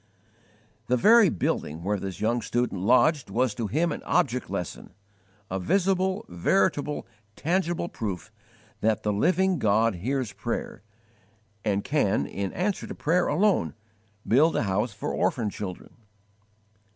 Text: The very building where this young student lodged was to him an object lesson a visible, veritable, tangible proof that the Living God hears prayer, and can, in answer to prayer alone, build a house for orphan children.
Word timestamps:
The 0.87 0.97
very 0.97 1.29
building 1.29 1.83
where 1.83 1.99
this 1.99 2.19
young 2.19 2.41
student 2.41 2.81
lodged 2.81 3.29
was 3.29 3.53
to 3.53 3.67
him 3.67 3.91
an 3.91 4.01
object 4.01 4.49
lesson 4.49 4.95
a 5.47 5.59
visible, 5.59 6.25
veritable, 6.27 7.05
tangible 7.35 7.87
proof 7.87 8.31
that 8.79 9.03
the 9.03 9.13
Living 9.13 9.59
God 9.59 9.93
hears 9.97 10.33
prayer, 10.33 10.81
and 11.63 11.83
can, 11.83 12.25
in 12.25 12.51
answer 12.53 12.87
to 12.87 12.95
prayer 12.95 13.27
alone, 13.27 13.75
build 14.27 14.55
a 14.55 14.63
house 14.63 14.91
for 14.91 15.13
orphan 15.13 15.51
children. 15.51 15.91